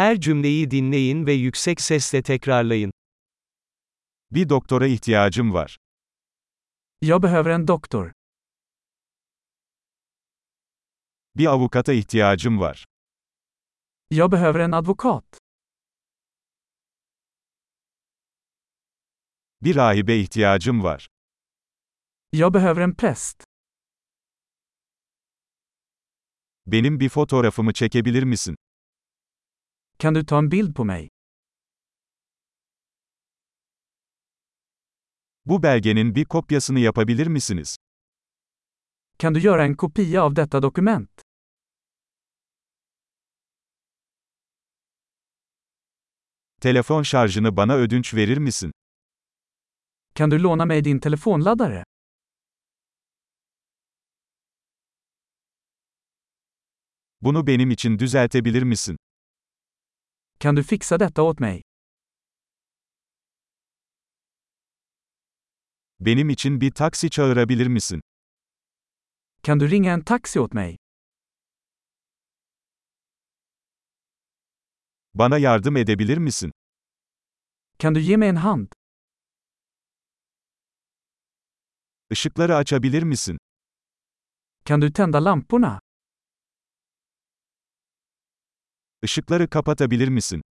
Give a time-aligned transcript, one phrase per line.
[0.00, 2.92] Her cümleyi dinleyin ve yüksek sesle tekrarlayın.
[4.30, 5.76] Bir doktora ihtiyacım var.
[7.02, 8.12] Jag behöver en doktor.
[11.36, 12.84] Bir avukata ihtiyacım var.
[14.10, 15.24] Jag behöver en advokat.
[19.62, 21.08] Bir rahibe ihtiyacım var.
[22.32, 23.44] Jag behöver en präst.
[26.66, 28.56] Benim bir fotoğrafımı çekebilir misin?
[30.00, 31.08] Kan du ta en bild på mig?
[35.44, 37.76] Bu belgenin bir kopyasını yapabilir misiniz?
[39.18, 41.10] Kan du göra en kopia av detta dokument?
[46.60, 48.72] Telefon şarjını bana ödünç verir misin?
[50.14, 51.84] Kan du låna mig din telefonladdare?
[57.20, 58.96] Bunu benim için düzeltebilir misin?
[60.42, 61.62] Kan du fixa detta åt mig?
[66.00, 68.00] Benim için bir taksi çağırabilir misin?
[69.42, 70.76] Kan du ringa en taxi åt mig?
[75.14, 76.52] Bana yardım edebilir misin?
[77.78, 78.68] Kan du ge mig en hand?
[82.10, 83.38] Işıkları açabilir misin?
[84.64, 85.80] Kan du tända lamporna?
[89.02, 90.42] Işıkları kapatabilir misin?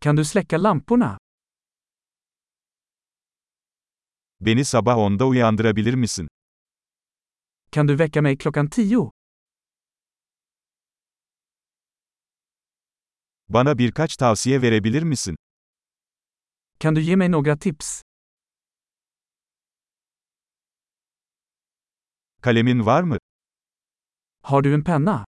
[0.00, 1.18] Kan du släcka lamporna?
[4.40, 6.28] Beni sabah 10'da uyandırabilir misin?
[7.72, 9.10] Kan du väcka mig klockan tio?
[13.48, 15.36] Bana birkaç tavsiye verebilir misin?
[16.78, 18.02] Kan du ge mig några tips?
[22.42, 23.18] Kalemin var mı?
[24.42, 25.24] Har du en penna?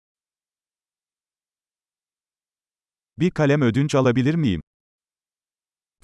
[3.22, 4.60] Bir kalem ödünç alabilir miyim?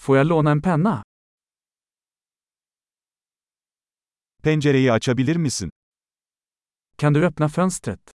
[0.01, 1.03] Får jag låna en penna?
[4.43, 5.71] Pencereyi açabilir misin?
[6.97, 8.11] Kan du öppna fönstret?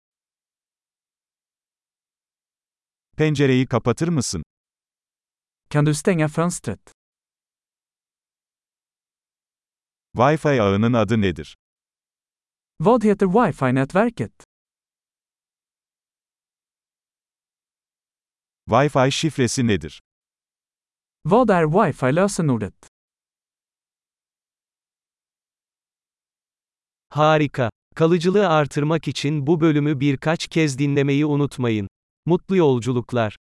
[3.17, 4.43] Pencereyi kapatır mısın?
[5.69, 6.91] Kan du stänga fönstret?
[10.15, 11.57] Wi-Fi ağının adı nedir?
[12.79, 14.48] Vad heter wifi-nätverket?
[18.69, 20.01] Wi-Fi şifresi nedir?
[21.25, 22.73] Vad är wifi-lösenordet?
[27.09, 27.69] Harika.
[27.95, 31.87] Kalıcılığı artırmak için bu bölümü birkaç kez dinlemeyi unutmayın.
[32.25, 33.37] Mutlu yolculuklar.